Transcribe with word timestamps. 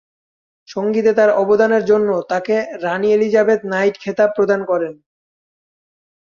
সঙ্গীতে 0.67 1.11
তার 1.13 1.29
অবদানের 1.43 1.83
জন্য 1.85 2.09
তাকে 2.29 2.55
রাণী 2.83 3.09
এলিজাবেথ 3.11 3.59
নাইট 3.65 3.95
খেতাব 4.03 4.29
প্রদান 4.35 4.61
করেন। 4.65 4.93